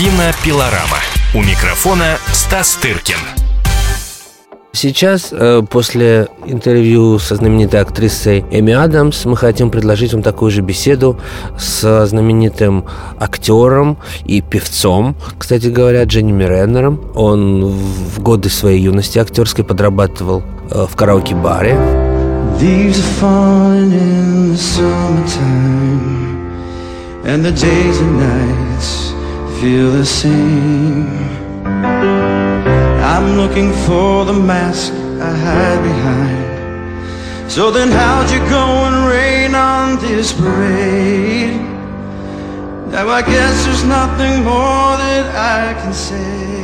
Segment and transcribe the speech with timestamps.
[0.00, 0.96] Кинопилорама.
[1.34, 3.18] У микрофона Стас Тыркин.
[4.72, 10.62] Сейчас, э, после интервью со знаменитой актрисой Эми Адамс, мы хотим предложить вам такую же
[10.62, 11.20] беседу
[11.58, 12.86] с знаменитым
[13.18, 16.98] актером и певцом, кстати говоря, Дженни Реннером.
[17.14, 21.76] Он в годы своей юности актерской подрабатывал э, в караоке-баре.
[27.22, 29.19] And the days and nights
[29.60, 31.06] feel the same.
[33.12, 37.52] I'm looking for the mask I hide behind.
[37.52, 41.60] So then how'd you go and rain on this parade?
[42.90, 46.59] Now I guess there's nothing more that I can say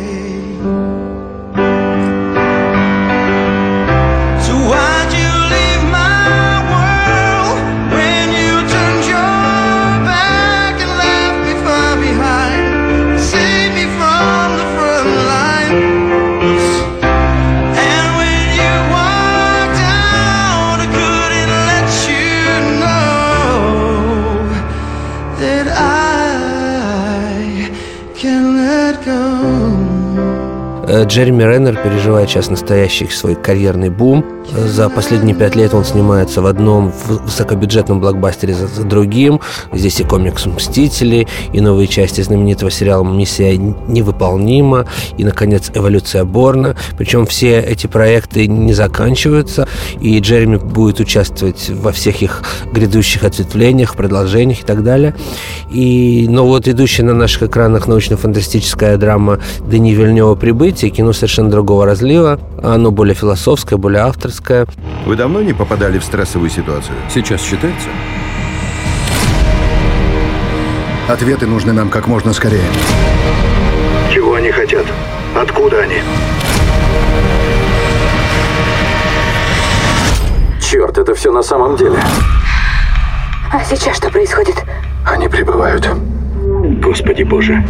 [31.05, 34.25] Джереми Реннер переживает сейчас настоящий свой карьерный бум.
[34.55, 39.41] За последние пять лет он снимается в одном высокобюджетном блокбастере за, за другим.
[39.73, 44.87] Здесь и комикс «Мстители», и новые части знаменитого сериала «Миссия невыполнима»,
[45.19, 46.77] и, наконец, «Эволюция Борна».
[46.97, 49.67] Причем все эти проекты не заканчиваются,
[50.01, 55.15] и Джереми будет участвовать во всех их грядущих ответвлениях, продолжениях и так далее.
[55.71, 61.87] И, но вот идущая на наших экранах научно-фантастическая драма Дени Вильнева «Прибытие», кино совершенно другого
[61.87, 62.39] разлива.
[62.63, 64.67] Оно более философское, более авторское.
[65.07, 66.97] Вы давно не попадали в стрессовую ситуацию?
[67.09, 67.89] Сейчас считается?
[71.09, 72.65] Ответы нужны нам как можно скорее.
[74.13, 74.85] Чего они хотят?
[75.35, 75.97] Откуда они?
[80.61, 81.99] Черт, это все на самом деле.
[83.53, 84.65] А сейчас что происходит?
[85.05, 85.89] Они прибывают.
[86.83, 87.65] Господи боже.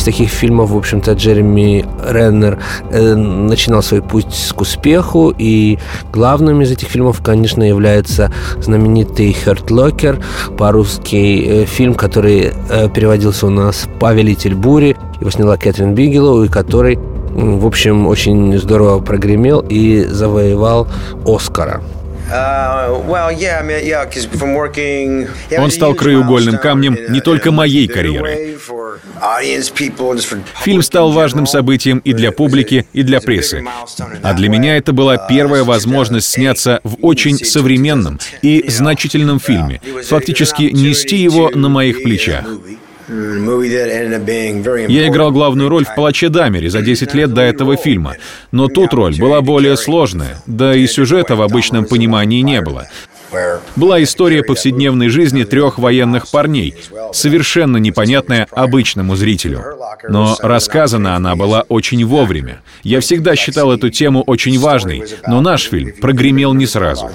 [0.00, 2.58] Из таких фильмов, в общем-то, Джереми Реннер
[2.90, 5.78] э, начинал свой путь к успеху, и
[6.10, 10.18] главным из этих фильмов, конечно, является знаменитый «Херт Локер»,
[10.56, 16.48] по-русски э, фильм, который э, переводился у нас «Повелитель бури», его сняла Кэтрин Бигелоу, и
[16.48, 16.98] который,
[17.34, 20.88] в общем, очень здорово прогремел и завоевал
[21.26, 21.82] Оскара.
[25.58, 28.56] Он стал краеугольным камнем не только моей карьеры.
[30.62, 33.64] Фильм стал важным событием и для публики, и для прессы.
[34.22, 40.62] А для меня это была первая возможность сняться в очень современном и значительном фильме, фактически
[40.64, 42.44] нести его на моих плечах.
[44.88, 48.14] Я играл главную роль в «Палаче Дамере» за 10 лет до этого фильма,
[48.52, 52.88] но тут роль была более сложная, да и сюжета в обычном понимании не было.
[53.76, 56.74] Была история повседневной жизни трех военных парней,
[57.12, 59.64] совершенно непонятная обычному зрителю.
[60.08, 62.60] Но рассказана она была очень вовремя.
[62.82, 67.08] Я всегда считал эту тему очень важной, но наш фильм прогремел не сразу.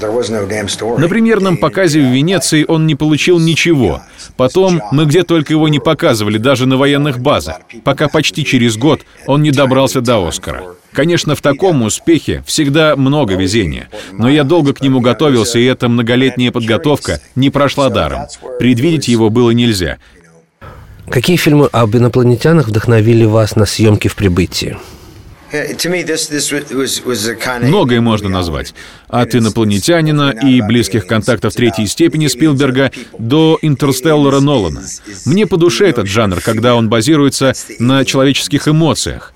[0.97, 4.01] На премьерном показе в Венеции он не получил ничего.
[4.37, 9.01] Потом мы где только его не показывали, даже на военных базах, пока почти через год
[9.27, 10.63] он не добрался до Оскара.
[10.95, 15.89] Конечно, в таком успехе всегда много везения, но я долго к нему готовился, и эта
[15.89, 18.27] многолетняя подготовка не прошла даром.
[18.59, 19.97] Предвидеть его было нельзя.
[21.09, 24.77] Какие фильмы об инопланетянах вдохновили вас на съемки в прибытии?
[27.67, 28.73] Многое можно назвать.
[29.07, 34.83] От инопланетянина и близких контактов третьей степени Спилберга до интерстеллара Нолана.
[35.25, 39.33] Мне по душе этот жанр, когда он базируется на человеческих эмоциях.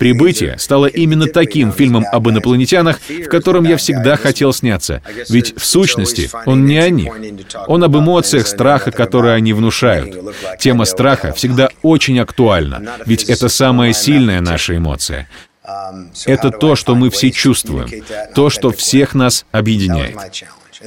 [0.00, 5.02] «Прибытие» стало именно таким фильмом об инопланетянах, в котором я всегда хотел сняться.
[5.28, 7.12] Ведь в сущности он не о них.
[7.66, 10.16] Он об эмоциях страха, которые они внушают.
[10.58, 15.28] Тема страха всегда очень актуальна, ведь это самая сильная наша эмоция.
[16.24, 17.90] Это то, что мы все чувствуем,
[18.34, 20.16] то, что всех нас объединяет.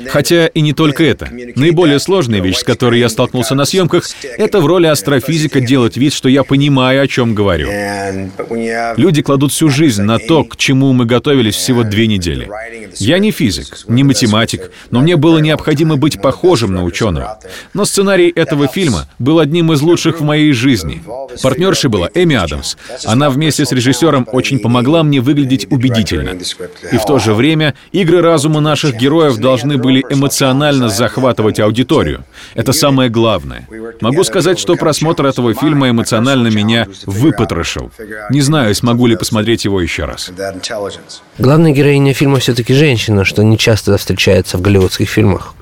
[0.08, 1.30] Хотя и не только это.
[1.56, 4.06] Наиболее сложная вещь, с которой я столкнулся на съемках,
[4.38, 7.70] это в роли астрофизика делать вид, что я понимаю, о чем говорю.
[8.98, 12.50] Люди кладут всю жизнь на то, к чему мы готовились всего две недели.
[12.98, 17.40] Я не физик, не математик, но мне было необходимо быть похожим на ученого.
[17.74, 21.04] Но сценарий этого фильма был одним из лучших в моей жизни.
[21.42, 22.78] Партнершей была Эми Адамс.
[23.06, 26.38] Она вместе с режиссером очень помогла мне выглядеть убедительно.
[26.92, 32.24] И в то же время игры разума наших героев должны были эмоционально захватывать аудиторию.
[32.56, 33.68] Это самое главное.
[34.02, 37.92] Могу сказать, что просмотр этого фильма эмоционально меня выпотрошил.
[38.30, 40.32] Не знаю, смогу ли посмотреть его еще раз.
[41.38, 45.54] Главная героиня фильма все-таки женщина, что не часто встречается в голливудских фильмах.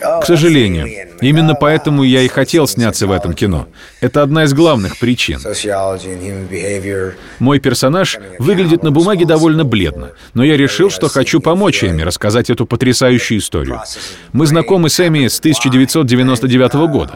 [0.00, 0.88] К сожалению.
[1.20, 3.68] Именно поэтому я и хотел сняться в этом кино.
[4.00, 5.40] Это одна из главных причин.
[7.38, 12.48] Мой персонаж выглядит на бумаге довольно бледно, но я решил, что хочу помочь Эми рассказать
[12.48, 13.82] эту потрясающую историю.
[14.32, 17.14] Мы знакомы с Эми с 1999 года.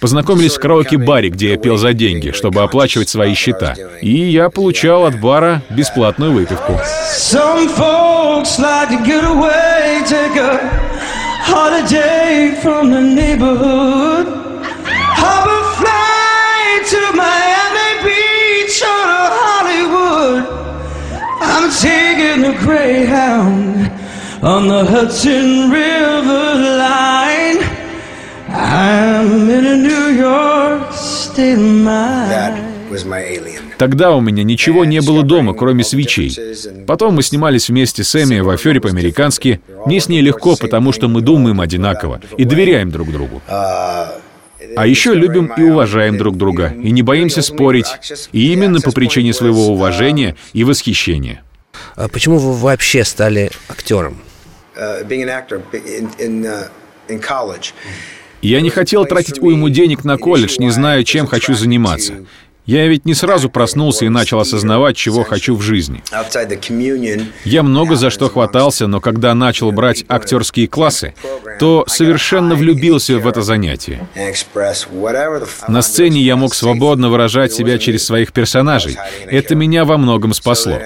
[0.00, 3.74] Познакомились в караоке-баре, где я пел за деньги, чтобы оплачивать свои счета.
[4.00, 6.78] И я получал от бара бесплатную выпивку.
[11.40, 14.26] Holiday from the neighborhood.
[15.20, 19.06] Harbor flight to Miami Beach or
[19.42, 20.42] Hollywood.
[21.40, 23.90] I'm taking a Greyhound
[24.42, 26.54] on the Hudson River
[26.84, 27.58] line.
[28.50, 32.30] I'm in a New York state of mind.
[32.30, 33.57] That was my alien.
[33.78, 36.36] Тогда у меня ничего не было дома, кроме свечей.
[36.86, 39.60] Потом мы снимались вместе с Эми в афере по-американски.
[39.86, 43.40] Мне с ней легко, потому что мы думаем одинаково и доверяем друг другу.
[44.76, 47.86] А еще любим и уважаем друг друга, и не боимся спорить,
[48.32, 51.42] и именно по причине своего уважения и восхищения.
[51.94, 54.18] А почему вы вообще стали актером?
[58.40, 62.14] Я не хотел тратить уйму денег на колледж, не зная, чем хочу заниматься.
[62.68, 66.02] Я ведь не сразу проснулся и начал осознавать, чего хочу в жизни.
[67.46, 71.14] Я много за что хватался, но когда начал брать актерские классы,
[71.58, 74.06] то совершенно влюбился в это занятие.
[75.66, 78.98] На сцене я мог свободно выражать себя через своих персонажей.
[79.24, 80.78] Это меня во многом спасло.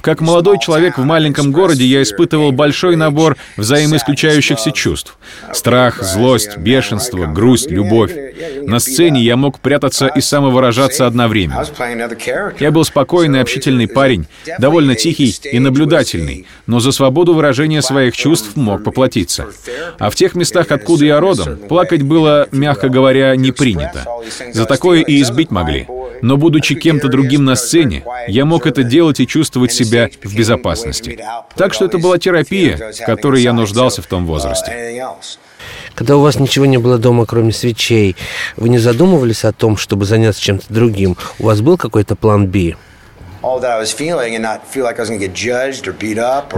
[0.00, 5.18] Как молодой человек в маленьком городе я испытывал большой набор взаимоисключающихся чувств.
[5.52, 8.12] Страх, злость, бешенство, грусть, любовь.
[8.62, 11.64] На сцене я мог прятаться и самовыражаться одновременно.
[12.58, 14.26] Я был спокойный, общительный парень,
[14.58, 19.46] довольно тихий и наблюдательный, но за свободу выражения своих чувств мог поплатиться.
[19.98, 24.04] А в тех местах, откуда я родом, плакать было, мягко говоря, не принято.
[24.52, 25.86] За такое и избить могли.
[26.22, 31.18] Но будучи кем-то другим на сцене, я мог это делать и чувствовать себя в безопасности.
[31.56, 35.04] Так что это была терапия, в которой я нуждался в том возрасте.
[35.94, 38.16] Когда у вас ничего не было дома, кроме свечей,
[38.56, 41.16] вы не задумывались о том, чтобы заняться чем-то другим?
[41.38, 42.76] У вас был какой-то план «Б»?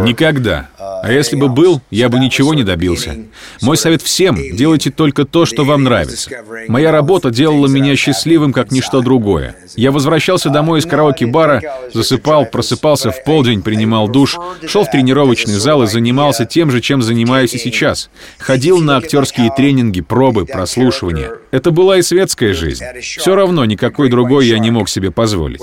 [0.05, 0.69] Никогда.
[0.79, 3.17] А если бы был, я бы ничего не добился.
[3.63, 6.31] Мой совет всем— делайте только то, что вам нравится.
[6.69, 9.57] Моя работа делала меня счастливым, как ничто другое.
[9.77, 15.83] Я возвращался домой из караоке-бара, засыпал, просыпался в полдень, принимал душ, шел в тренировочный зал
[15.85, 18.11] и занимался тем же, чем занимаюсь и сейчас.
[18.39, 21.33] Ходил на актерские тренинги, пробы, прослушивания.
[21.51, 22.85] Это была и светская жизнь.
[23.01, 25.63] Все равно никакой другой я не мог себе позволить.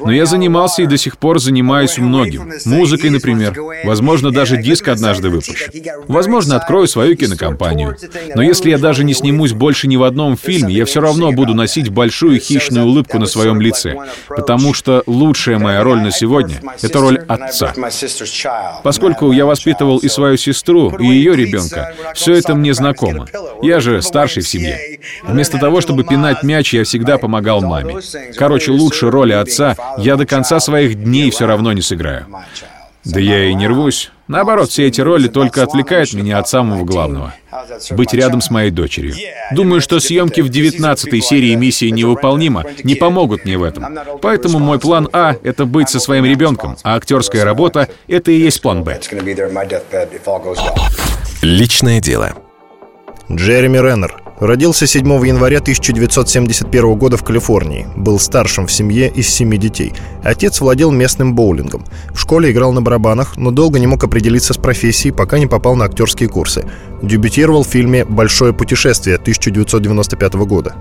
[0.00, 2.52] Но я занимался и до сих пор занимаюсь многим.
[2.64, 3.56] Музыкой, например.
[3.84, 5.70] Возможно, даже диск однажды выпущу.
[6.08, 7.96] Возможно, открою свою кинокомпанию.
[8.34, 11.54] Но если я даже не снимусь больше ни в одном фильме, я все равно буду
[11.54, 13.96] носить большую хищную улыбку на своем лице.
[14.28, 17.72] Потому что лучшая моя роль на сегодня— это роль отца.
[18.82, 23.26] Поскольку я воспитывал и свою сестру, и ее ребенка, все это мне знакомо.
[23.62, 25.00] Я же старший в семье.
[25.22, 27.96] Вместо того, чтобы пинать мяч, я всегда помогал маме.
[28.36, 32.26] Короче, лучше роли отца я до конца своих дней все равно не сыграю.
[33.04, 34.12] Да я и не рвусь.
[34.28, 37.34] Наоборот, все эти роли только отвлекают меня от самого главного—
[37.90, 39.14] быть рядом с моей дочерью.
[39.50, 43.98] Думаю, что съемки в 19 серии «Миссии невыполнима» не помогут мне в этом.
[44.22, 48.62] Поэтому мой план А— это быть со своим ребенком, а актерская работа— это и есть
[48.62, 49.00] план Б.
[51.42, 52.34] Личное дело.
[53.30, 57.86] Джереми Реннер Родился 7 января 1971 года в Калифорнии.
[57.94, 59.92] Был старшим в семье из семи детей.
[60.24, 61.84] Отец владел местным боулингом.
[62.12, 65.76] В школе играл на барабанах, но долго не мог определиться с профессией, пока не попал
[65.76, 66.64] на актерские курсы.
[67.02, 70.74] Дебютировал в фильме «Большое путешествие» 1995 года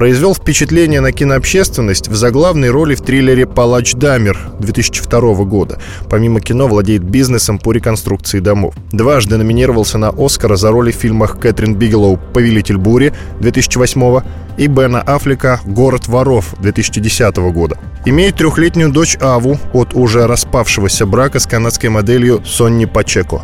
[0.00, 5.78] произвел впечатление на кинообщественность в заглавной роли в триллере «Палач Дамер» 2002 года.
[6.08, 8.72] Помимо кино владеет бизнесом по реконструкции домов.
[8.92, 14.22] Дважды номинировался на «Оскара» за роли в фильмах Кэтрин Бигелоу «Повелитель бури» 2008
[14.56, 17.76] и Бена Аффлека «Город воров» 2010 года.
[18.06, 23.42] Имеет трехлетнюю дочь Аву от уже распавшегося брака с канадской моделью Сонни Пачеко.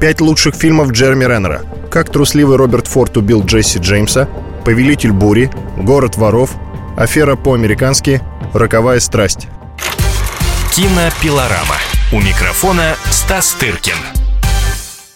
[0.00, 1.62] Пять лучших фильмов Джереми Реннера.
[1.90, 4.28] Как трусливый Роберт Форд убил Джесси Джеймса,
[4.64, 6.50] «Повелитель бури», «Город воров»,
[6.96, 8.20] «Афера по-американски»,
[8.52, 9.48] «Роковая страсть».
[10.74, 11.76] Кинопилорама.
[12.12, 14.23] У микрофона Стас Тыркин.